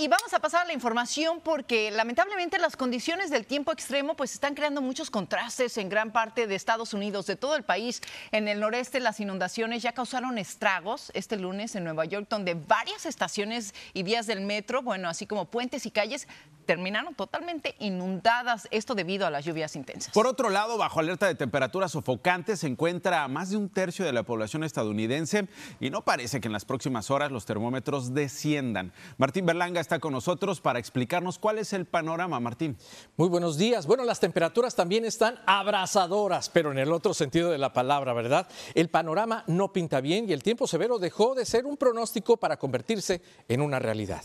y 0.00 0.08
vamos 0.08 0.32
a 0.32 0.38
pasar 0.38 0.62
a 0.62 0.64
la 0.64 0.72
información 0.72 1.40
porque 1.42 1.90
lamentablemente 1.90 2.58
las 2.58 2.74
condiciones 2.74 3.28
del 3.28 3.44
tiempo 3.44 3.70
extremo 3.70 4.16
pues 4.16 4.32
están 4.32 4.54
creando 4.54 4.80
muchos 4.80 5.10
contrastes 5.10 5.76
en 5.76 5.90
gran 5.90 6.10
parte 6.10 6.46
de 6.46 6.54
Estados 6.54 6.94
Unidos, 6.94 7.26
de 7.26 7.36
todo 7.36 7.54
el 7.54 7.64
país. 7.64 8.00
En 8.32 8.48
el 8.48 8.60
noreste 8.60 8.98
las 8.98 9.20
inundaciones 9.20 9.82
ya 9.82 9.92
causaron 9.92 10.38
estragos 10.38 11.10
este 11.12 11.36
lunes 11.36 11.76
en 11.76 11.84
Nueva 11.84 12.06
York, 12.06 12.28
donde 12.30 12.54
varias 12.54 13.04
estaciones 13.04 13.74
y 13.92 14.02
vías 14.02 14.26
del 14.26 14.40
metro, 14.40 14.80
bueno, 14.80 15.06
así 15.06 15.26
como 15.26 15.50
puentes 15.50 15.84
y 15.84 15.90
calles, 15.90 16.28
terminaron 16.70 17.16
totalmente 17.16 17.74
inundadas, 17.80 18.68
esto 18.70 18.94
debido 18.94 19.26
a 19.26 19.30
las 19.30 19.44
lluvias 19.44 19.74
intensas. 19.74 20.14
Por 20.14 20.28
otro 20.28 20.50
lado, 20.50 20.78
bajo 20.78 21.00
alerta 21.00 21.26
de 21.26 21.34
temperaturas 21.34 21.90
sofocantes 21.90 22.60
se 22.60 22.68
encuentra 22.68 23.24
a 23.24 23.28
más 23.28 23.50
de 23.50 23.56
un 23.56 23.68
tercio 23.68 24.04
de 24.04 24.12
la 24.12 24.22
población 24.22 24.62
estadounidense 24.62 25.48
y 25.80 25.90
no 25.90 26.04
parece 26.04 26.40
que 26.40 26.46
en 26.46 26.52
las 26.52 26.64
próximas 26.64 27.10
horas 27.10 27.32
los 27.32 27.44
termómetros 27.44 28.14
desciendan. 28.14 28.92
Martín 29.18 29.46
Berlanga 29.46 29.80
está 29.80 29.98
con 29.98 30.12
nosotros 30.12 30.60
para 30.60 30.78
explicarnos 30.78 31.40
cuál 31.40 31.58
es 31.58 31.72
el 31.72 31.86
panorama, 31.86 32.38
Martín. 32.38 32.76
Muy 33.16 33.28
buenos 33.28 33.58
días. 33.58 33.88
Bueno, 33.88 34.04
las 34.04 34.20
temperaturas 34.20 34.76
también 34.76 35.04
están 35.04 35.40
abrasadoras, 35.46 36.50
pero 36.50 36.70
en 36.70 36.78
el 36.78 36.92
otro 36.92 37.14
sentido 37.14 37.50
de 37.50 37.58
la 37.58 37.72
palabra, 37.72 38.12
¿verdad? 38.12 38.46
El 38.76 38.90
panorama 38.90 39.42
no 39.48 39.72
pinta 39.72 40.00
bien 40.00 40.28
y 40.28 40.32
el 40.32 40.44
tiempo 40.44 40.68
severo 40.68 41.00
dejó 41.00 41.34
de 41.34 41.46
ser 41.46 41.66
un 41.66 41.76
pronóstico 41.76 42.36
para 42.36 42.58
convertirse 42.58 43.22
en 43.48 43.60
una 43.60 43.80
realidad 43.80 44.22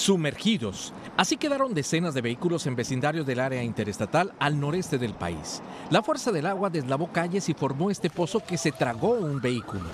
sumergidos. 0.00 0.92
Así 1.16 1.36
quedaron 1.36 1.74
decenas 1.74 2.14
de 2.14 2.22
vehículos 2.22 2.66
en 2.66 2.76
vecindarios 2.76 3.26
del 3.26 3.40
área 3.40 3.62
interestatal 3.62 4.32
al 4.38 4.58
noreste 4.58 4.98
del 4.98 5.14
país. 5.14 5.62
La 5.90 6.02
fuerza 6.02 6.32
del 6.32 6.46
agua 6.46 6.70
deslavó 6.70 7.12
calles 7.12 7.48
y 7.48 7.54
formó 7.54 7.90
este 7.90 8.10
pozo 8.10 8.40
que 8.40 8.56
se 8.56 8.72
tragó 8.72 9.10
un 9.12 9.40
vehículo. 9.40 9.84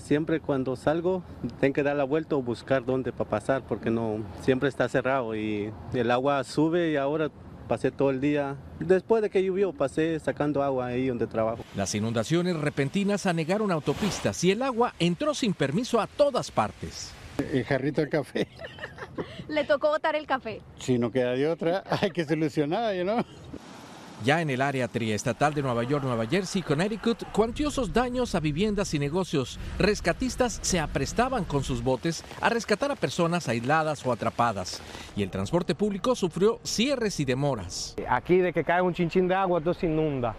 Siempre 0.00 0.40
cuando 0.40 0.76
salgo 0.76 1.22
tengo 1.60 1.74
que 1.74 1.82
dar 1.82 1.96
la 1.96 2.04
vuelta 2.04 2.36
o 2.36 2.42
buscar 2.42 2.84
dónde 2.84 3.12
para 3.12 3.30
pasar 3.30 3.62
porque 3.66 3.90
no 3.90 4.18
siempre 4.42 4.68
está 4.68 4.88
cerrado 4.88 5.34
y 5.34 5.72
el 5.94 6.10
agua 6.10 6.42
sube 6.44 6.90
y 6.90 6.96
ahora 6.96 7.30
pasé 7.66 7.90
todo 7.90 8.10
el 8.10 8.20
día. 8.20 8.56
Después 8.78 9.22
de 9.22 9.30
que 9.30 9.42
llovió, 9.42 9.72
pasé 9.72 10.18
sacando 10.20 10.62
agua 10.62 10.86
ahí 10.86 11.08
donde 11.08 11.26
trabajo. 11.26 11.64
Las 11.74 11.94
inundaciones 11.94 12.56
repentinas 12.56 13.26
anegaron 13.26 13.70
autopistas 13.70 14.42
y 14.44 14.50
el 14.50 14.62
agua 14.62 14.94
entró 14.98 15.34
sin 15.34 15.54
permiso 15.54 16.00
a 16.00 16.06
todas 16.06 16.50
partes. 16.50 17.12
El 17.52 17.64
jarrito 17.64 18.00
de 18.00 18.08
café. 18.08 18.48
Le 19.48 19.64
tocó 19.64 19.88
botar 19.88 20.16
el 20.16 20.26
café. 20.26 20.60
Si 20.78 20.98
no 20.98 21.10
queda 21.10 21.32
de 21.32 21.48
otra, 21.48 21.82
hay 22.00 22.10
que 22.10 22.24
solucionar, 22.24 22.94
¿no? 23.04 23.24
Ya 24.24 24.40
en 24.40 24.48
el 24.48 24.62
área 24.62 24.88
triestatal 24.88 25.52
de 25.52 25.62
Nueva 25.62 25.84
York, 25.84 26.02
Nueva 26.02 26.26
Jersey, 26.26 26.62
Connecticut, 26.62 27.22
cuantiosos 27.32 27.92
daños 27.92 28.34
a 28.34 28.40
viviendas 28.40 28.94
y 28.94 28.98
negocios. 28.98 29.58
Rescatistas 29.78 30.58
se 30.62 30.80
aprestaban 30.80 31.44
con 31.44 31.62
sus 31.62 31.82
botes 31.82 32.24
a 32.40 32.48
rescatar 32.48 32.90
a 32.90 32.96
personas 32.96 33.46
aisladas 33.48 34.04
o 34.06 34.12
atrapadas. 34.12 34.80
Y 35.16 35.22
el 35.22 35.30
transporte 35.30 35.74
público 35.74 36.14
sufrió 36.14 36.60
cierres 36.64 37.20
y 37.20 37.26
demoras. 37.26 37.94
Aquí 38.08 38.38
de 38.38 38.54
que 38.54 38.64
cae 38.64 38.80
un 38.80 38.94
chinchín 38.94 39.28
de 39.28 39.34
agua, 39.34 39.60
todo 39.60 39.74
se 39.74 39.86
inunda. 39.86 40.34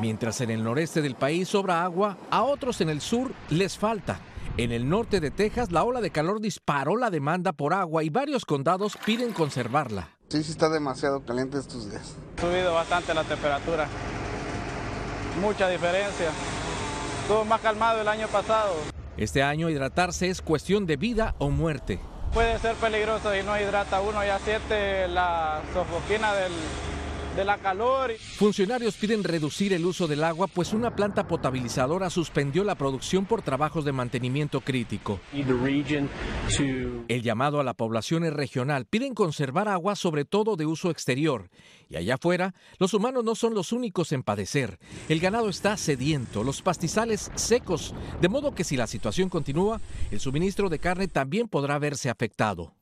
Mientras 0.00 0.40
en 0.40 0.50
el 0.50 0.62
noreste 0.62 1.02
del 1.02 1.16
país 1.16 1.48
sobra 1.48 1.82
agua, 1.82 2.16
a 2.30 2.42
otros 2.42 2.80
en 2.80 2.90
el 2.90 3.00
sur 3.00 3.32
les 3.50 3.76
falta. 3.76 4.20
En 4.58 4.72
el 4.72 4.88
norte 4.88 5.20
de 5.20 5.30
Texas, 5.30 5.70
la 5.70 5.84
ola 5.84 6.00
de 6.00 6.10
calor 6.10 6.40
disparó 6.40 6.96
la 6.96 7.10
demanda 7.10 7.52
por 7.52 7.74
agua 7.74 8.02
y 8.04 8.08
varios 8.08 8.46
condados 8.46 8.96
piden 9.04 9.34
conservarla. 9.34 10.08
Sí, 10.28 10.42
sí 10.42 10.52
está 10.52 10.70
demasiado 10.70 11.22
caliente 11.26 11.58
estos 11.58 11.90
días. 11.90 12.16
Ha 12.38 12.40
subido 12.40 12.72
bastante 12.72 13.12
la 13.12 13.22
temperatura. 13.24 13.86
Mucha 15.42 15.68
diferencia. 15.68 16.30
Estuvo 17.20 17.44
más 17.44 17.60
calmado 17.60 18.00
el 18.00 18.08
año 18.08 18.28
pasado. 18.28 18.72
Este 19.18 19.42
año 19.42 19.68
hidratarse 19.68 20.30
es 20.30 20.40
cuestión 20.40 20.86
de 20.86 20.96
vida 20.96 21.34
o 21.36 21.50
muerte. 21.50 22.00
Puede 22.32 22.58
ser 22.58 22.76
peligroso 22.76 23.34
si 23.34 23.42
no 23.42 23.60
hidrata 23.60 24.00
uno, 24.00 24.24
ya 24.24 24.38
siente 24.38 25.06
la 25.08 25.60
sofoquina 25.74 26.32
del, 26.32 26.52
de 27.36 27.44
la 27.44 27.58
calor. 27.58 28.12
Funcionarios 28.36 28.96
piden 28.96 29.22
reducir 29.22 29.74
el 29.74 29.84
uso 29.84 30.06
del 30.06 30.24
agua, 30.24 30.46
pues 30.46 30.72
una 30.72 30.96
planta 30.96 31.28
potabilizadora 31.28 32.08
suspendió 32.08 32.64
la 32.64 32.76
producción 32.76 33.26
por 33.26 33.42
trabajos 33.42 33.84
de 33.84 33.92
mantenimiento 33.92 34.62
crítico. 34.62 35.20
El 37.08 37.22
llamado 37.22 37.60
a 37.60 37.64
la 37.64 37.74
población 37.74 38.24
es 38.24 38.32
regional. 38.32 38.86
Piden 38.86 39.14
conservar 39.14 39.68
agua, 39.68 39.96
sobre 39.96 40.24
todo 40.24 40.56
de 40.56 40.64
uso 40.64 40.90
exterior. 40.90 41.50
Y 41.90 41.96
allá 41.96 42.14
afuera, 42.14 42.54
los 42.78 42.94
humanos 42.94 43.22
no 43.22 43.34
son 43.34 43.54
los 43.54 43.72
únicos 43.72 44.12
en 44.12 44.22
padecer. 44.22 44.78
El 45.08 45.20
ganado 45.20 45.50
está 45.50 45.76
sediento, 45.76 46.42
los 46.42 46.62
pastizales 46.62 47.30
secos, 47.34 47.94
de 48.20 48.28
modo 48.28 48.54
que 48.54 48.64
si 48.64 48.76
la 48.76 48.86
situación 48.86 49.28
continúa, 49.28 49.80
el 50.10 50.20
suministro 50.20 50.70
de 50.70 50.78
carne 50.78 51.06
también 51.06 51.48
podrá 51.48 51.78
verse 51.78 52.08
afectado. 52.08 52.75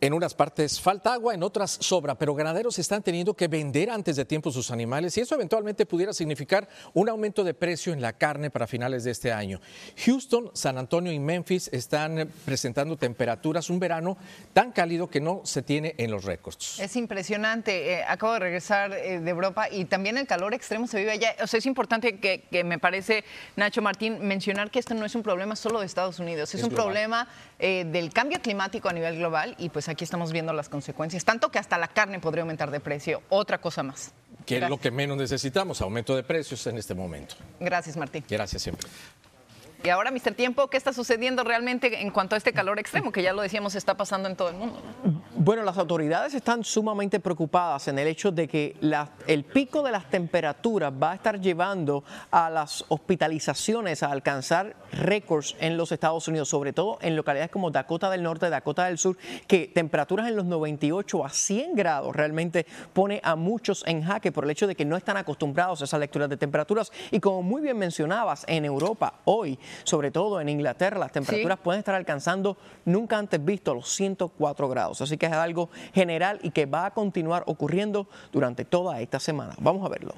En 0.00 0.12
unas 0.12 0.32
partes 0.32 0.80
falta 0.80 1.12
agua, 1.12 1.34
en 1.34 1.42
otras 1.42 1.72
sobra, 1.72 2.14
pero 2.14 2.32
ganaderos 2.32 2.78
están 2.78 3.02
teniendo 3.02 3.34
que 3.34 3.48
vender 3.48 3.90
antes 3.90 4.14
de 4.14 4.24
tiempo 4.24 4.52
sus 4.52 4.70
animales 4.70 5.16
y 5.16 5.22
eso 5.22 5.34
eventualmente 5.34 5.86
pudiera 5.86 6.12
significar 6.12 6.68
un 6.94 7.08
aumento 7.08 7.42
de 7.42 7.52
precio 7.52 7.92
en 7.92 8.00
la 8.00 8.12
carne 8.12 8.48
para 8.48 8.68
finales 8.68 9.02
de 9.02 9.10
este 9.10 9.32
año. 9.32 9.60
Houston, 10.04 10.52
San 10.54 10.78
Antonio 10.78 11.10
y 11.10 11.18
Memphis 11.18 11.68
están 11.72 12.30
presentando 12.44 12.96
temperaturas, 12.96 13.70
un 13.70 13.80
verano 13.80 14.16
tan 14.52 14.70
cálido 14.70 15.10
que 15.10 15.20
no 15.20 15.40
se 15.42 15.62
tiene 15.62 15.96
en 15.98 16.12
los 16.12 16.22
récords. 16.22 16.78
Es 16.78 16.94
impresionante. 16.94 17.94
Eh, 17.94 18.04
acabo 18.06 18.34
de 18.34 18.38
regresar 18.38 18.92
eh, 18.92 19.18
de 19.18 19.30
Europa 19.30 19.68
y 19.68 19.86
también 19.86 20.16
el 20.16 20.28
calor 20.28 20.54
extremo 20.54 20.86
se 20.86 20.98
vive 20.98 21.10
allá. 21.10 21.34
O 21.42 21.48
sea, 21.48 21.58
es 21.58 21.66
importante 21.66 22.20
que, 22.20 22.62
me 22.62 22.78
parece, 22.78 23.24
Nacho 23.56 23.82
Martín, 23.82 24.18
mencionar 24.20 24.70
que 24.70 24.78
esto 24.78 24.94
no 24.94 25.04
es 25.04 25.16
un 25.16 25.24
problema 25.24 25.56
solo 25.56 25.80
de 25.80 25.86
Estados 25.86 26.20
Unidos, 26.20 26.54
es, 26.54 26.62
un 26.62 26.70
problema 26.70 27.26
eh, 27.58 27.84
del 27.90 28.12
cambio 28.12 28.40
climático 28.40 28.88
a 28.88 28.92
nivel 28.92 29.16
global 29.16 29.56
y 29.58 29.70
pues 29.70 29.87
aquí 29.88 30.04
estamos 30.04 30.32
viendo 30.32 30.52
las 30.52 30.68
consecuencias, 30.68 31.24
tanto 31.24 31.50
que 31.50 31.58
hasta 31.58 31.78
la 31.78 31.88
carne 31.88 32.20
podría 32.20 32.42
aumentar 32.42 32.70
de 32.70 32.80
precio, 32.80 33.22
otra 33.28 33.60
cosa 33.60 33.82
más. 33.82 34.12
Que 34.46 34.58
es 34.58 34.68
lo 34.68 34.78
que 34.78 34.90
menos 34.90 35.16
necesitamos, 35.16 35.80
aumento 35.82 36.16
de 36.16 36.22
precios 36.22 36.66
en 36.66 36.78
este 36.78 36.94
momento. 36.94 37.34
Gracias, 37.60 37.96
Martín. 37.96 38.24
Gracias 38.28 38.62
siempre. 38.62 38.88
Y 39.84 39.90
ahora, 39.90 40.10
Mr. 40.10 40.34
Tiempo, 40.34 40.66
¿qué 40.68 40.76
está 40.76 40.92
sucediendo 40.92 41.44
realmente 41.44 42.02
en 42.02 42.10
cuanto 42.10 42.34
a 42.34 42.38
este 42.38 42.52
calor 42.52 42.80
extremo 42.80 43.12
que 43.12 43.22
ya 43.22 43.32
lo 43.32 43.42
decíamos 43.42 43.76
está 43.76 43.96
pasando 43.96 44.28
en 44.28 44.34
todo 44.34 44.48
el 44.48 44.56
mundo? 44.56 44.82
Bueno, 45.36 45.62
las 45.62 45.78
autoridades 45.78 46.34
están 46.34 46.64
sumamente 46.64 47.20
preocupadas 47.20 47.86
en 47.86 47.98
el 47.98 48.08
hecho 48.08 48.32
de 48.32 48.48
que 48.48 48.76
el 49.26 49.44
pico 49.44 49.84
de 49.84 49.92
las 49.92 50.10
temperaturas 50.10 50.92
va 50.92 51.12
a 51.12 51.14
estar 51.14 51.40
llevando 51.40 52.02
a 52.32 52.50
las 52.50 52.84
hospitalizaciones 52.88 54.02
a 54.02 54.10
alcanzar 54.10 54.74
récords 54.92 55.54
en 55.60 55.76
los 55.76 55.92
Estados 55.92 56.26
Unidos, 56.26 56.48
sobre 56.48 56.72
todo 56.72 56.98
en 57.00 57.14
localidades 57.14 57.50
como 57.50 57.70
Dakota 57.70 58.10
del 58.10 58.24
Norte, 58.24 58.50
Dakota 58.50 58.86
del 58.86 58.98
Sur, 58.98 59.16
que 59.46 59.68
temperaturas 59.68 60.28
en 60.28 60.34
los 60.34 60.44
98 60.44 61.24
a 61.24 61.30
100 61.30 61.76
grados 61.76 62.16
realmente 62.16 62.66
pone 62.92 63.20
a 63.22 63.36
muchos 63.36 63.84
en 63.86 64.02
jaque 64.02 64.32
por 64.32 64.42
el 64.44 64.50
hecho 64.50 64.66
de 64.66 64.74
que 64.74 64.84
no 64.84 64.96
están 64.96 65.16
acostumbrados 65.16 65.80
a 65.80 65.84
esas 65.84 66.00
lecturas 66.00 66.28
de 66.28 66.36
temperaturas. 66.36 66.90
Y 67.12 67.20
como 67.20 67.42
muy 67.42 67.62
bien 67.62 67.78
mencionabas, 67.78 68.44
en 68.48 68.64
Europa 68.64 69.20
hoy 69.24 69.58
sobre 69.84 70.10
todo 70.10 70.40
en 70.40 70.48
Inglaterra, 70.48 70.98
las 70.98 71.12
temperaturas 71.12 71.58
pueden 71.58 71.80
estar 71.80 71.94
alcanzando 71.94 72.56
nunca 72.84 73.18
antes 73.18 73.44
visto 73.44 73.74
los 73.74 73.88
104 73.90 74.68
grados. 74.68 75.00
Así 75.00 75.16
que 75.16 75.26
es 75.26 75.32
algo 75.32 75.70
general 75.92 76.38
y 76.42 76.50
que 76.50 76.66
va 76.66 76.86
a 76.86 76.90
continuar 76.92 77.42
ocurriendo 77.46 78.08
durante 78.32 78.64
toda 78.64 79.00
esta 79.00 79.20
semana. 79.20 79.54
Vamos 79.58 79.84
a 79.84 79.88
verlo. 79.88 80.14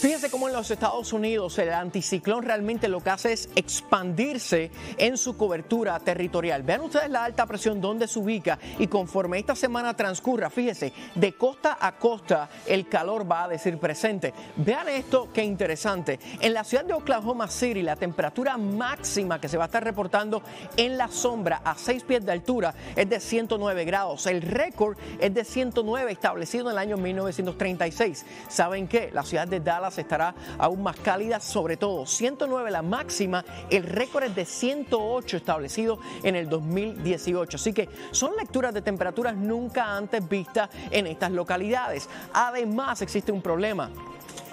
Fíjense 0.00 0.30
cómo 0.30 0.48
en 0.48 0.54
los 0.54 0.70
Estados 0.70 1.12
Unidos 1.12 1.58
el 1.58 1.74
anticiclón 1.74 2.42
realmente 2.42 2.88
lo 2.88 3.02
que 3.02 3.10
hace 3.10 3.34
es 3.34 3.50
expandirse 3.54 4.70
en 4.96 5.18
su 5.18 5.36
cobertura 5.36 6.00
territorial. 6.00 6.62
Vean 6.62 6.80
ustedes 6.80 7.10
la 7.10 7.22
alta 7.22 7.44
presión 7.44 7.82
donde 7.82 8.08
se 8.08 8.18
ubica 8.18 8.58
y 8.78 8.86
conforme 8.86 9.38
esta 9.38 9.54
semana 9.54 9.94
transcurra, 9.94 10.48
fíjense, 10.48 10.94
de 11.14 11.34
costa 11.34 11.76
a 11.78 11.98
costa 11.98 12.48
el 12.66 12.88
calor 12.88 13.30
va 13.30 13.44
a 13.44 13.48
decir 13.48 13.76
presente. 13.76 14.32
Vean 14.56 14.88
esto, 14.88 15.28
qué 15.34 15.44
interesante. 15.44 16.18
En 16.40 16.54
la 16.54 16.64
ciudad 16.64 16.86
de 16.86 16.94
Oklahoma 16.94 17.46
City 17.48 17.82
la 17.82 17.96
temperatura 17.96 18.56
máxima 18.56 19.38
que 19.38 19.50
se 19.50 19.58
va 19.58 19.64
a 19.64 19.66
estar 19.66 19.84
reportando 19.84 20.42
en 20.78 20.96
la 20.96 21.08
sombra 21.08 21.60
a 21.62 21.74
6 21.74 22.04
pies 22.04 22.24
de 22.24 22.32
altura 22.32 22.74
es 22.96 23.06
de 23.06 23.20
109 23.20 23.84
grados. 23.84 24.26
El 24.26 24.40
récord 24.40 24.96
es 25.18 25.34
de 25.34 25.44
109 25.44 26.10
establecido 26.10 26.68
en 26.68 26.72
el 26.72 26.78
año 26.78 26.96
1936. 26.96 28.24
¿Saben 28.48 28.88
qué? 28.88 29.10
La 29.12 29.24
ciudad 29.24 29.46
de 29.46 29.60
Dallas 29.60 29.89
estará 29.98 30.34
aún 30.58 30.82
más 30.82 30.96
cálida, 30.96 31.40
sobre 31.40 31.76
todo 31.76 32.06
109 32.06 32.70
la 32.70 32.82
máxima, 32.82 33.44
el 33.70 33.84
récord 33.84 34.24
es 34.24 34.34
de 34.34 34.44
108 34.44 35.36
establecido 35.36 35.98
en 36.22 36.36
el 36.36 36.48
2018. 36.48 37.56
Así 37.56 37.72
que 37.72 37.88
son 38.10 38.36
lecturas 38.36 38.74
de 38.74 38.82
temperaturas 38.82 39.36
nunca 39.36 39.96
antes 39.96 40.26
vistas 40.28 40.70
en 40.90 41.06
estas 41.06 41.30
localidades. 41.32 42.08
Además 42.32 43.02
existe 43.02 43.32
un 43.32 43.42
problema. 43.42 43.90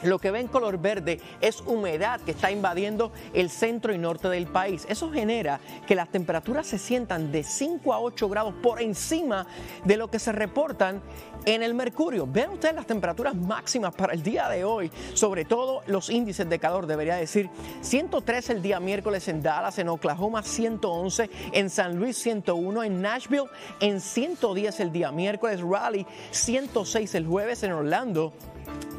Lo 0.03 0.19
que 0.19 0.31
ven 0.31 0.47
color 0.47 0.77
verde 0.77 1.19
es 1.41 1.61
humedad 1.61 2.21
que 2.21 2.31
está 2.31 2.51
invadiendo 2.51 3.11
el 3.33 3.49
centro 3.49 3.93
y 3.93 3.97
norte 3.97 4.29
del 4.29 4.47
país. 4.47 4.85
Eso 4.89 5.11
genera 5.11 5.59
que 5.85 5.95
las 5.95 6.09
temperaturas 6.09 6.67
se 6.67 6.77
sientan 6.77 7.31
de 7.31 7.43
5 7.43 7.93
a 7.93 7.99
8 7.99 8.29
grados 8.29 8.53
por 8.61 8.81
encima 8.81 9.47
de 9.85 9.97
lo 9.97 10.09
que 10.09 10.19
se 10.19 10.31
reportan 10.31 11.01
En 11.45 11.63
el 11.63 11.73
Mercurio, 11.73 12.27
vean 12.27 12.51
ustedes 12.51 12.75
las 12.75 12.85
temperaturas 12.85 13.33
máximas 13.33 13.95
para 13.95 14.13
el 14.13 14.21
día 14.21 14.49
de 14.49 14.65
hoy, 14.65 14.91
sobre 15.13 15.45
todo 15.45 15.81
los 15.87 16.09
índices 16.09 16.49
de 16.49 16.59
calor, 16.59 16.87
debería 16.87 17.15
decir 17.15 17.49
103 17.81 18.49
el 18.49 18.61
día 18.61 18.81
miércoles 18.81 19.27
en 19.29 19.41
Dallas, 19.41 19.79
en 19.79 19.87
Oklahoma 19.87 20.43
111, 20.43 21.29
en 21.53 21.69
San 21.69 21.97
Luis 21.97 22.17
101, 22.17 22.83
en 22.83 23.01
Nashville 23.01 23.47
en 23.79 24.01
110 24.01 24.79
el 24.81 24.91
día 24.91 25.11
miércoles, 25.11 25.61
Raleigh 25.61 26.05
106 26.31 27.15
el 27.15 27.25
jueves, 27.25 27.63
en 27.63 27.71
Orlando 27.71 28.33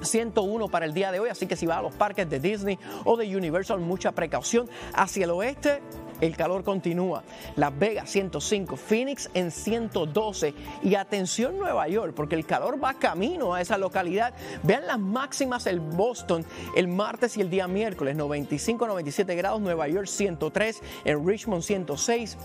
101 0.02 0.68
para 0.68 0.86
el 0.86 0.94
día 0.94 1.12
de 1.12 1.20
hoy, 1.20 1.28
así 1.28 1.46
que 1.46 1.56
si 1.56 1.66
va 1.66 1.78
a 1.78 1.82
los 1.82 1.94
parques 1.94 2.28
de 2.28 2.40
Disney 2.40 2.78
o 3.04 3.16
de 3.16 3.36
Universal, 3.36 3.80
mucha 3.80 4.12
precaución. 4.12 4.68
Hacia 4.94 5.24
el 5.24 5.30
oeste, 5.30 5.80
el 6.20 6.36
calor 6.36 6.64
continúa. 6.64 7.22
Las 7.56 7.76
Vegas 7.78 8.10
105, 8.10 8.76
Phoenix 8.76 9.30
en 9.34 9.50
112 9.50 10.54
y 10.82 10.94
atención 10.94 11.58
Nueva 11.58 11.88
York 11.88 12.12
porque 12.14 12.34
el 12.34 12.46
calor 12.46 12.82
va 12.82 12.94
camino 12.94 13.54
a 13.54 13.60
esa 13.60 13.78
localidad. 13.78 14.34
Vean 14.62 14.86
las 14.86 14.98
máximas 14.98 15.66
en 15.66 15.96
Boston 15.96 16.44
el 16.74 16.88
martes 16.88 17.36
y 17.36 17.40
el 17.40 17.50
día 17.50 17.68
miércoles 17.68 18.16
95, 18.16 18.86
97 18.86 19.34
grados, 19.36 19.60
Nueva 19.60 19.88
York 19.88 20.06
103, 20.06 20.82
en 21.04 21.26
Richmond 21.26 21.62
106. 21.62 22.36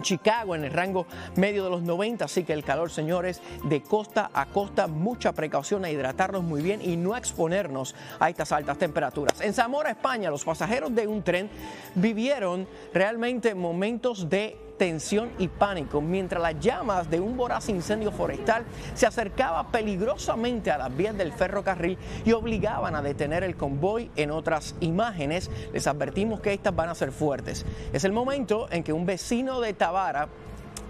Chicago 0.00 0.54
en 0.54 0.64
el 0.64 0.72
rango 0.72 1.06
medio 1.36 1.64
de 1.64 1.70
los 1.70 1.82
90, 1.82 2.24
así 2.24 2.44
que 2.44 2.52
el 2.52 2.64
calor, 2.64 2.90
señores, 2.90 3.40
de 3.64 3.82
costa 3.82 4.30
a 4.32 4.46
costa, 4.46 4.86
mucha 4.86 5.32
precaución 5.32 5.84
a 5.84 5.90
hidratarnos 5.90 6.42
muy 6.42 6.62
bien 6.62 6.80
y 6.82 6.96
no 6.96 7.16
exponernos 7.16 7.94
a 8.18 8.30
estas 8.30 8.52
altas 8.52 8.78
temperaturas. 8.78 9.40
En 9.40 9.54
Zamora, 9.54 9.90
España, 9.90 10.30
los 10.30 10.44
pasajeros 10.44 10.94
de 10.94 11.06
un 11.06 11.22
tren 11.22 11.50
vivieron 11.94 12.66
realmente 12.92 13.54
momentos 13.54 14.28
de 14.28 14.56
tensión 14.82 15.30
y 15.38 15.46
pánico 15.46 16.00
mientras 16.00 16.42
las 16.42 16.58
llamas 16.58 17.08
de 17.08 17.20
un 17.20 17.36
voraz 17.36 17.68
incendio 17.68 18.10
forestal 18.10 18.64
se 18.94 19.06
acercaba 19.06 19.68
peligrosamente 19.68 20.72
a 20.72 20.78
las 20.78 20.96
vías 20.96 21.16
del 21.16 21.32
ferrocarril 21.32 21.96
y 22.24 22.32
obligaban 22.32 22.96
a 22.96 23.00
detener 23.00 23.44
el 23.44 23.54
convoy. 23.54 24.10
En 24.16 24.32
otras 24.32 24.74
imágenes 24.80 25.52
les 25.72 25.86
advertimos 25.86 26.40
que 26.40 26.52
estas 26.52 26.74
van 26.74 26.88
a 26.88 26.96
ser 26.96 27.12
fuertes. 27.12 27.64
Es 27.92 28.02
el 28.02 28.10
momento 28.10 28.66
en 28.72 28.82
que 28.82 28.92
un 28.92 29.06
vecino 29.06 29.60
de 29.60 29.72
Tabara 29.72 30.26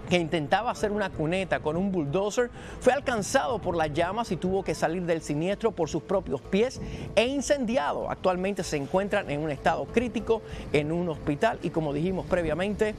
que 0.09 0.17
intentaba 0.17 0.71
hacer 0.71 0.91
una 0.91 1.09
cuneta 1.09 1.61
con 1.61 1.77
un 1.77 1.91
bulldozer, 1.91 2.49
fue 2.81 2.93
alcanzado 2.93 3.59
por 3.59 3.75
las 3.75 3.93
llamas 3.93 4.31
y 4.31 4.35
tuvo 4.35 4.63
que 4.63 4.75
salir 4.75 5.03
del 5.03 5.21
siniestro 5.21 5.71
por 5.71 5.87
sus 5.87 6.03
propios 6.03 6.41
pies 6.41 6.81
e 7.15 7.25
incendiado. 7.25 8.11
Actualmente 8.11 8.63
se 8.63 8.77
encuentran 8.77 9.29
en 9.29 9.39
un 9.39 9.49
estado 9.49 9.85
crítico 9.85 10.41
en 10.73 10.91
un 10.91 11.09
hospital 11.09 11.59
y 11.63 11.69
como 11.69 11.93
dijimos 11.93 12.25
previamente, 12.25 12.95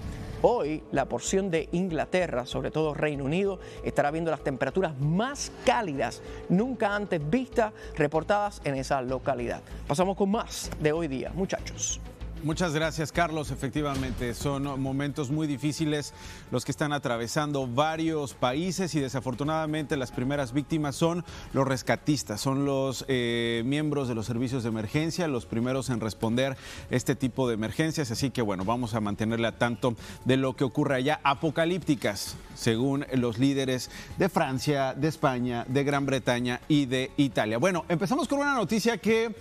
Hoy 0.46 0.82
la 0.92 1.06
porción 1.06 1.50
de 1.50 1.70
Inglaterra, 1.72 2.44
sobre 2.44 2.70
todo 2.70 2.92
Reino 2.92 3.24
Unido, 3.24 3.60
estará 3.82 4.10
viendo 4.10 4.30
las 4.30 4.44
temperaturas 4.44 4.92
más 5.00 5.50
cálidas 5.64 6.20
nunca 6.50 6.94
antes 6.94 7.18
vistas 7.30 7.72
reportadas 7.96 8.60
en 8.64 8.74
esa 8.74 9.00
localidad. 9.00 9.62
Pasamos 9.88 10.18
con 10.18 10.30
más 10.30 10.70
de 10.80 10.92
hoy 10.92 11.08
día, 11.08 11.32
muchachos. 11.34 11.98
Muchas 12.44 12.74
gracias, 12.74 13.10
Carlos. 13.10 13.50
Efectivamente, 13.50 14.34
son 14.34 14.78
momentos 14.78 15.30
muy 15.30 15.46
difíciles 15.46 16.12
los 16.50 16.66
que 16.66 16.72
están 16.72 16.92
atravesando 16.92 17.66
varios 17.66 18.34
países 18.34 18.94
y 18.94 19.00
desafortunadamente 19.00 19.96
las 19.96 20.12
primeras 20.12 20.52
víctimas 20.52 20.94
son 20.94 21.24
los 21.54 21.66
rescatistas, 21.66 22.42
son 22.42 22.66
los 22.66 23.06
eh, 23.08 23.62
miembros 23.64 24.08
de 24.08 24.14
los 24.14 24.26
servicios 24.26 24.62
de 24.62 24.68
emergencia, 24.68 25.26
los 25.26 25.46
primeros 25.46 25.88
en 25.88 26.00
responder 26.00 26.58
este 26.90 27.16
tipo 27.16 27.48
de 27.48 27.54
emergencias. 27.54 28.10
Así 28.10 28.28
que 28.28 28.42
bueno, 28.42 28.66
vamos 28.66 28.92
a 28.92 29.00
mantenerle 29.00 29.46
a 29.46 29.56
tanto 29.56 29.96
de 30.26 30.36
lo 30.36 30.54
que 30.54 30.64
ocurre 30.64 30.96
allá, 30.96 31.20
apocalípticas, 31.24 32.36
según 32.54 33.06
los 33.14 33.38
líderes 33.38 33.90
de 34.18 34.28
Francia, 34.28 34.92
de 34.92 35.08
España, 35.08 35.64
de 35.66 35.82
Gran 35.82 36.04
Bretaña 36.04 36.60
y 36.68 36.84
de 36.84 37.10
Italia. 37.16 37.56
Bueno, 37.56 37.86
empezamos 37.88 38.28
con 38.28 38.40
una 38.40 38.54
noticia 38.54 38.98
que 38.98 39.34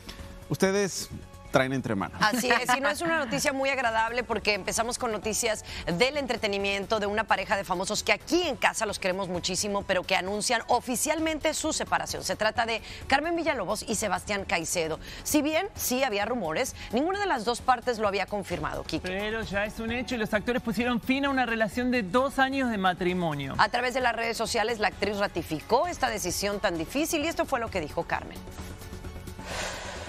ustedes 0.48 1.10
traen 1.54 1.72
entre 1.72 1.96
manos. 1.96 2.18
Así 2.20 2.50
es, 2.50 2.76
y 2.76 2.82
no 2.82 2.90
es 2.90 3.02
una 3.02 3.20
noticia 3.20 3.54
muy 3.54 3.70
agradable 3.70 4.24
porque 4.24 4.56
empezamos 4.56 4.98
con 4.98 5.12
noticias 5.12 5.64
del 5.86 6.18
entretenimiento 6.18 7.00
de 7.00 7.06
una 7.06 7.26
pareja 7.26 7.56
de 7.56 7.64
famosos 7.64 8.04
que 8.04 8.12
aquí 8.12 8.42
en 8.42 8.58
casa 8.58 8.88
los 8.88 8.98
queremos 8.98 9.30
muchísimo, 9.30 9.84
pero 9.84 10.04
que 10.04 10.16
anuncian 10.16 10.64
oficialmente 10.68 11.54
su 11.54 11.72
separación. 11.72 12.24
Se 12.24 12.36
trata 12.36 12.66
de 12.66 12.82
Carmen 13.08 13.36
Villalobos 13.36 13.86
y 13.88 13.96
Sebastián 13.96 14.46
Caicedo. 14.46 15.00
Si 15.24 15.44
bien 15.44 15.70
sí 15.76 16.04
había 16.04 16.26
rumores, 16.26 16.76
ninguna 16.92 17.20
de 17.20 17.28
las 17.28 17.46
dos 17.46 17.62
partes 17.62 18.00
lo 18.00 18.08
había 18.08 18.26
confirmado, 18.26 18.84
Kike. 18.84 19.08
Pero 19.08 19.44
ya 19.44 19.66
es 19.66 19.80
un 19.80 19.92
hecho 19.92 20.16
y 20.16 20.18
los 20.18 20.34
actores 20.34 20.62
pusieron 20.64 21.00
fin 21.00 21.26
a 21.26 21.30
una 21.30 21.46
relación 21.46 21.92
de 21.92 22.02
dos 22.02 22.40
años 22.40 22.72
de 22.72 22.80
matrimonio. 22.80 23.54
A 23.60 23.70
través 23.70 23.94
de 23.94 24.02
las 24.02 24.16
redes 24.16 24.36
sociales, 24.36 24.80
la 24.80 24.88
actriz 24.88 25.18
ratificó 25.18 25.86
esta 25.88 26.10
decisión 26.10 26.60
tan 26.60 26.80
difícil 26.80 27.24
y 27.24 27.28
esto 27.28 27.46
fue 27.46 27.60
lo 27.60 27.70
que 27.70 27.80
dijo 27.80 28.04
Carmen. 28.06 28.40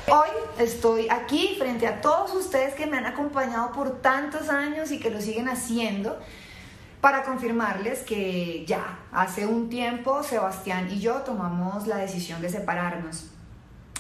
Hoy 0.07 0.29
estoy 0.59 1.09
aquí 1.09 1.57
frente 1.59 1.87
a 1.87 2.03
todos 2.03 2.35
ustedes 2.35 2.75
que 2.75 2.87
me 2.87 2.99
han 2.99 3.07
acompañado 3.07 3.73
por 3.73 4.03
tantos 4.03 4.51
años 4.51 4.91
y 4.93 5.01
que 5.01 5.09
lo 5.09 5.19
siguen 5.19 5.49
haciendo 5.49 6.19
para 7.01 7.23
confirmarles 7.23 8.01
que 8.01 8.67
ya 8.67 8.99
hace 9.13 9.47
un 9.47 9.71
tiempo 9.71 10.23
Sebastián 10.23 10.91
y 10.91 11.01
yo 11.01 11.23
tomamos 11.23 11.87
la 11.87 11.97
decisión 11.97 12.43
de 12.43 12.51
separarnos. 12.51 13.34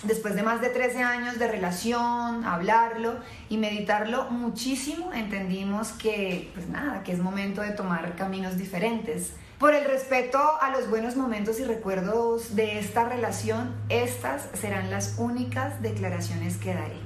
Después 0.06 0.34
de 0.34 0.42
más 0.42 0.60
de 0.60 0.68
13 0.68 1.02
años 1.02 1.38
de 1.38 1.48
relación, 1.48 2.44
hablarlo 2.44 3.16
y 3.48 3.56
meditarlo 3.56 4.30
muchísimo, 4.30 5.12
entendimos 5.14 5.92
que, 5.92 6.50
pues 6.52 6.68
nada, 6.68 7.02
que 7.02 7.12
es 7.12 7.18
momento 7.20 7.62
de 7.62 7.70
tomar 7.70 8.14
caminos 8.14 8.58
diferentes. 8.58 9.32
Por 9.58 9.72
el 9.72 9.86
respeto 9.86 10.38
a 10.60 10.70
los 10.70 10.90
buenos 10.90 11.16
momentos 11.16 11.58
y 11.58 11.64
recuerdos 11.64 12.54
de 12.54 12.78
esta 12.78 13.08
relación, 13.08 13.74
estas 13.88 14.48
serán 14.52 14.90
las 14.90 15.14
únicas 15.18 15.80
declaraciones 15.80 16.58
que 16.58 16.74
daré. 16.74 17.03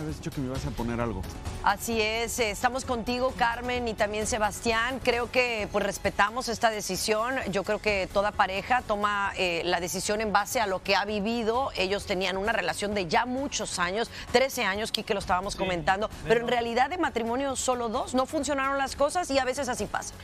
Me 0.00 0.04
habías 0.04 0.16
dicho 0.16 0.30
que 0.30 0.40
me 0.40 0.46
ibas 0.46 0.64
a 0.64 0.70
poner 0.70 0.98
algo. 0.98 1.20
Así 1.62 2.00
es, 2.00 2.38
eh, 2.38 2.50
estamos 2.52 2.86
contigo 2.86 3.34
Carmen 3.36 3.86
y 3.86 3.92
también 3.92 4.26
Sebastián. 4.26 4.98
Creo 5.04 5.30
que 5.30 5.68
pues 5.70 5.84
respetamos 5.84 6.48
esta 6.48 6.70
decisión. 6.70 7.34
Yo 7.50 7.64
creo 7.64 7.80
que 7.80 8.08
toda 8.10 8.32
pareja 8.32 8.80
toma 8.80 9.34
eh, 9.36 9.60
la 9.66 9.78
decisión 9.78 10.22
en 10.22 10.32
base 10.32 10.58
a 10.58 10.66
lo 10.66 10.82
que 10.82 10.96
ha 10.96 11.04
vivido. 11.04 11.70
Ellos 11.76 12.06
tenían 12.06 12.38
una 12.38 12.52
relación 12.52 12.94
de 12.94 13.08
ya 13.08 13.26
muchos 13.26 13.78
años, 13.78 14.10
13 14.32 14.64
años, 14.64 14.90
que 14.90 15.04
lo 15.12 15.20
estábamos 15.20 15.54
comentando, 15.54 16.08
pero 16.26 16.40
en 16.40 16.48
realidad 16.48 16.88
de 16.88 16.96
matrimonio 16.96 17.54
solo 17.54 17.90
dos, 17.90 18.14
no 18.14 18.24
funcionaron 18.24 18.78
las 18.78 18.96
cosas 18.96 19.30
y 19.30 19.38
a 19.38 19.44
veces 19.44 19.68
así 19.68 19.84
pasa. 19.84 20.14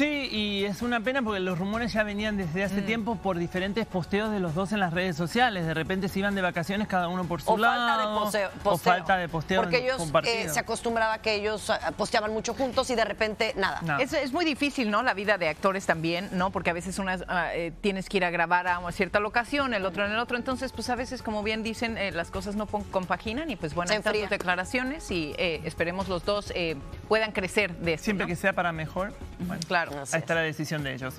Sí, 0.00 0.28
y 0.32 0.64
es 0.64 0.80
una 0.80 1.00
pena 1.00 1.20
porque 1.20 1.40
los 1.40 1.58
rumores 1.58 1.92
ya 1.92 2.02
venían 2.04 2.38
desde 2.38 2.64
hace 2.64 2.80
Mm. 2.80 2.86
tiempo 2.86 3.16
por 3.16 3.36
diferentes 3.36 3.84
posteos 3.86 4.30
de 4.30 4.40
los 4.40 4.54
dos 4.54 4.72
en 4.72 4.80
las 4.80 4.94
redes 4.94 5.14
sociales. 5.14 5.66
De 5.66 5.74
repente 5.74 6.08
se 6.08 6.20
iban 6.20 6.34
de 6.34 6.40
vacaciones 6.40 6.88
cada 6.88 7.08
uno 7.08 7.24
por 7.24 7.42
su 7.42 7.50
O 7.50 7.58
falta 7.58 7.98
de 7.98 8.04
lado. 8.04 8.24
poseo- 8.24 8.48
O 8.48 8.58
posteo. 8.62 8.92
falta 8.94 9.18
de 9.18 9.28
posteo 9.28 9.60
Porque 9.60 9.76
ellos 9.84 10.00
eh, 10.24 10.48
se 10.48 10.58
acostumbraba 10.58 11.18
que 11.18 11.34
ellos 11.34 11.68
eh, 11.68 11.74
posteaban 11.98 12.32
mucho 12.32 12.54
juntos 12.54 12.88
y 12.88 12.94
de 12.94 13.04
repente 13.04 13.52
nada. 13.58 13.98
Es, 14.00 14.14
es 14.14 14.32
muy 14.32 14.46
difícil, 14.46 14.90
¿no? 14.90 15.02
La 15.02 15.12
vida 15.12 15.36
de 15.36 15.50
actores 15.50 15.84
también, 15.84 16.30
¿no? 16.32 16.48
Porque 16.50 16.70
a 16.70 16.72
veces 16.72 16.98
unas, 16.98 17.22
ah, 17.28 17.50
eh, 17.54 17.70
tienes 17.82 18.08
que 18.08 18.16
ir 18.16 18.24
a 18.24 18.30
grabar 18.30 18.68
a 18.68 18.78
una 18.78 18.92
cierta 18.92 19.20
locación, 19.20 19.74
el 19.74 19.84
otro 19.84 20.06
en 20.06 20.12
el 20.12 20.18
otro. 20.18 20.38
Entonces, 20.38 20.72
pues 20.72 20.88
a 20.88 20.94
veces, 20.94 21.22
como 21.22 21.42
bien 21.42 21.62
dicen, 21.62 21.98
eh, 21.98 22.10
las 22.10 22.30
cosas 22.30 22.56
no 22.56 22.66
compaginan 22.66 23.50
y 23.50 23.56
pues 23.56 23.74
bueno, 23.74 23.92
enfría. 23.92 24.22
dos 24.22 24.30
declaraciones 24.30 25.10
y 25.10 25.34
eh, 25.36 25.60
esperemos 25.64 26.08
los 26.08 26.24
dos 26.24 26.52
eh, 26.56 26.76
puedan 27.06 27.32
crecer 27.32 27.76
de 27.76 27.92
esto, 27.94 28.04
Siempre 28.06 28.24
¿no? 28.24 28.28
que 28.28 28.36
sea 28.36 28.54
para 28.54 28.72
mejor. 28.72 29.12
Bueno, 29.46 29.60
Claro. 29.66 29.92
ahí 30.12 30.18
está 30.20 30.34
la 30.34 30.42
decisión 30.42 30.82
de 30.82 30.94
ellos. 30.94 31.14